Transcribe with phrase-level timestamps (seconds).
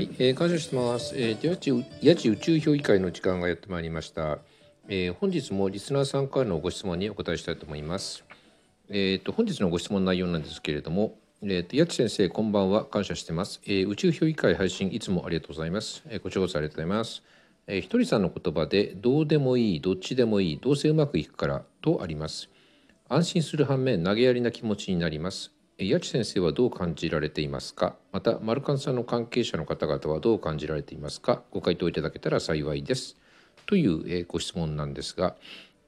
[0.00, 1.12] はい、えー、感謝してます。
[1.14, 4.38] えー、八千八千宇宙評議会の時間がやってまいりました。
[4.88, 8.24] えー、本日もリスナーさんからのご質問にお答えしたいと思います。
[8.88, 13.60] えっ、と本日のご質問内容なんですけれども、えっ、と八千先生こんばんは感謝してます。
[13.66, 16.02] えー、宇宙評議会配信いつもありがとうございます。
[16.08, 17.22] えー、こちらこそありがとうございます。
[17.66, 22.48] えー、ひとりさんの言葉でどうでもいい、どっちでもいい、どうせうまくいくからとあります。
[23.10, 25.52] 安心する反面投げやりな気持ちになります。
[25.84, 27.96] 八千先生はどう感じられていますか？
[28.12, 31.42] また丸カンさんの関係者の方々はどう感じられていますか？
[31.50, 33.16] ご回答いただけたら幸いです。
[33.66, 33.86] とい
[34.22, 35.36] う、ご質問なんですが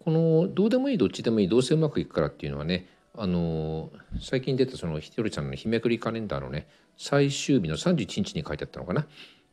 [0.04, 9.06] このどうでもいいどっちでもいいどうせうまくいくからっていうのはねあの最近出たそのひとりさんの日めくりカレンダーのね最終日の31日に書いてあったのかな？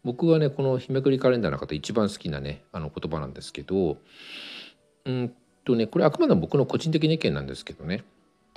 [0.04, 3.98] 僕はねこの日めくりカレンダーの中で一番好きなねあの言葉なんですけど
[5.06, 5.34] うん
[5.66, 8.04] とねこれあくまでも僕の個人的な意見なんですけどね。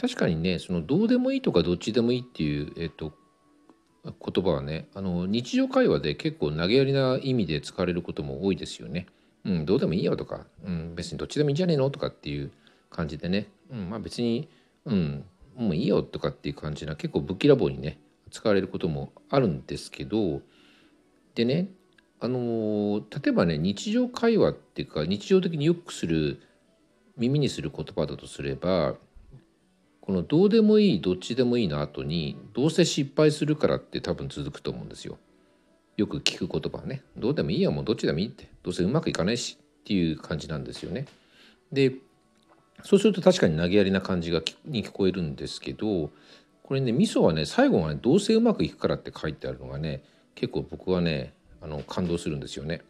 [0.02, 3.12] 確かにねそのどうでもいいとかどっちでもいいっていう、えっと、
[4.04, 9.06] 言葉はねあの日常会話で結構投げやりな意味で使われることも多いですよね。
[9.44, 12.50] うん、どうでもいいよとか、うん、別にどっちでもいいんじゃねえのとかっていう
[12.90, 14.48] 感じでね、うん、まあ別に、
[14.86, 15.24] うん、
[15.56, 18.00] もういいよとかっていう感じな結構ぶっきらぼうにね
[18.32, 20.42] 使われることもあるんですけど
[21.36, 21.68] でね
[22.18, 26.40] あの例えばね日常会話っていうか日常的によくする
[27.16, 28.96] 耳にする言葉だとすれば
[30.02, 35.18] この「どうでもいいどっちでもいい」の後に「どうせ失敗するから」って多分続くと思うんですよ。
[35.96, 41.06] よく聞く言葉ね「どうでもいいやもうどっちでもいい」ってどうせうまくいかないしっていう感じなんですよね。
[41.72, 41.94] で
[42.82, 46.10] そうすると確かに投げやりな感じがきに聞こえるんですけど
[46.62, 50.02] これね味噌はね最後がね「どうせうまくいくから」って書いてあるのがね
[50.34, 52.82] 結構僕はねあの感動するんですよね。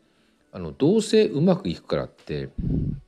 [0.55, 2.50] あのどうせうまくいくからって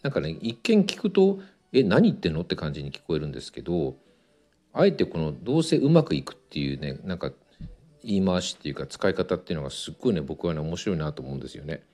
[0.03, 1.41] なんかね一見聞くと
[1.75, 3.97] 「え何言ってんの?」って感じに聞こえるんですけど
[4.73, 7.33] あえてこの「どうせうまくいく」っていうねなんか
[8.03, 11.75] 言い回しっていうか使い方っていうのがすっごいね僕はね面白いなと思うんですよね。
[11.75, 11.85] だか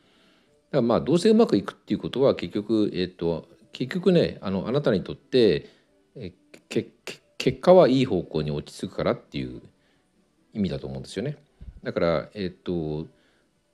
[0.72, 5.68] らまあどうせうまくいくっていうことは結局えっ、と結局ねあのあなたにとって
[6.16, 6.32] え
[6.68, 6.88] け
[7.38, 9.62] 結果はいい方向に落ち着くからっていう
[10.52, 11.36] 意味だと思うんですよね。
[11.82, 13.06] だからえっ、と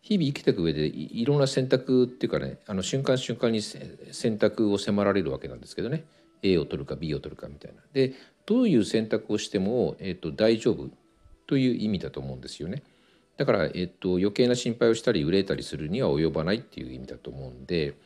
[0.07, 6.05] 日々生きていく上でいいろんな選択っていうかねあの瞬間瞬間に選択を迫られるわけなんですけどね
[6.45, 7.83] A を取るか B を取るかみたいな。
[7.93, 8.13] で
[8.47, 10.91] どういう選択をしても、えっと大丈夫
[11.49, 12.85] という意味だと思うんですよね。
[13.37, 17.97] だから、えっと余計な心配をしたり憂えたりするには及ばないっていう意味だと思うんで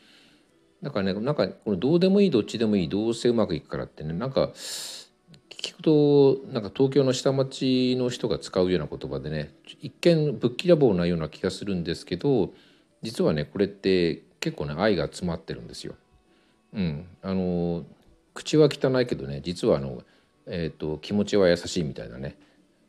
[0.83, 4.51] だからねなんかこのどうでもいいどっちでもいいどうせうまくいくからってねなんか
[5.83, 12.53] となんか東京の下町の人が使うような言葉でね一見ぶっきらぼうなような気がするんですけど
[13.03, 15.95] 実はねこれって結構ね愛が詰まってるんですよ。
[16.73, 17.85] うん、あの
[18.35, 20.03] 口は汚いけどね実はあの、
[20.47, 22.37] えー、と気持ちは優しいみたいなね、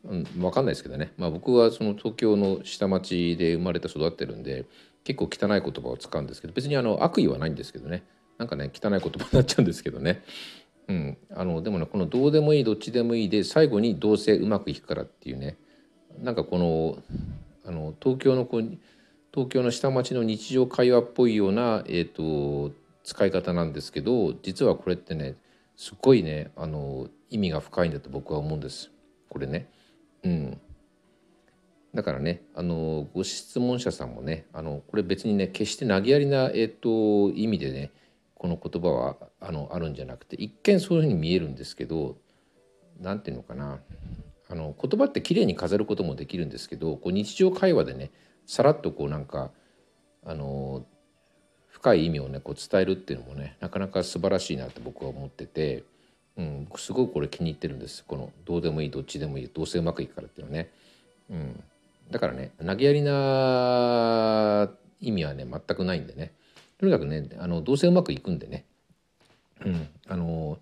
[0.04, 4.66] うん、分かんないですけどね、まあ、僕はその東京の下町で生まれて育ってるんで
[5.02, 8.04] 結構汚い言葉を使うんですけど別にあの悪意はないんですけどね
[8.38, 10.22] なんかね汚い言葉になっちゃうんですけどね。
[10.88, 15.56] うん、あのでもねこの「どうでもいいどっちでもいい」で最後に「どうせうまくいくから」っていうね。
[16.20, 17.02] なんかこの
[17.64, 18.78] あの東京のこう
[19.32, 25.36] 東京の下町の日常会話っぽいような、えー、と使い方なんですけど実はこれってね
[25.76, 28.90] すっごいねあの意味が深いんだと僕は思うんです。
[29.28, 29.68] これね。
[30.24, 30.60] うん、
[31.94, 37.90] だからねあのご質問者さんもねあのこれ別にね決して投げやりな、えー、と意味でね
[38.42, 42.16] この言葉はあのあるんじゃなくて一見そういうふうに見えるんですけど
[43.00, 43.78] 何ていうのかな。
[44.48, 48.10] あの言葉ってきれいに飾ることもできるんですけどこう日常会話でね
[48.44, 49.52] さらっとこうなんか
[50.26, 50.84] あの
[51.68, 55.84] 深い意味をねこう伝えるっていうのもねなかなか素晴らしいなって僕は思ってて、
[56.36, 58.04] うん、すごくこれ気に入ってるんです。
[58.04, 60.68] この「どうでもいいどっちでもいいどうせうまくいくから」っていうのね、
[61.30, 61.62] うん、
[62.10, 64.68] だからね投げやりな
[65.00, 66.32] 意味はね全くないんでね。
[66.82, 68.64] とにかくねあのどうせうまくいくんでね、
[69.64, 70.58] うん、あの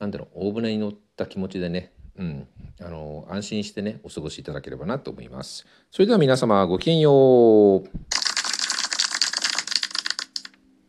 [0.00, 2.48] なんだろう大船に乗った気持ちでね、うん、
[2.80, 5.64] あの安心してねお過ごしいただければなと思います。
[5.92, 8.13] それでは皆様ごきげんよう。